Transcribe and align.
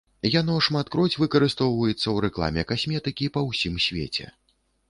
Яно 0.35 0.53
шматкроць 0.67 1.19
выкарыстоўваецца 1.23 1.97
ў 1.97 2.17
рэкламе 2.25 2.61
касметыкі 2.73 3.31
па 3.37 3.47
ўсім 3.51 3.81
свеце. 3.87 4.25